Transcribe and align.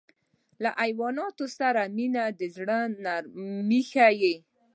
له 0.63 0.69
حیواناتو 0.81 1.45
سره 1.59 1.81
مینه 1.97 2.23
د 2.39 2.41
زړه 2.55 2.79
نرمي 3.03 3.81
ښيي. 3.91 4.35